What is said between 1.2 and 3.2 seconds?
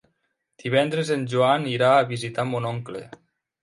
Joan irà a visitar mon oncle.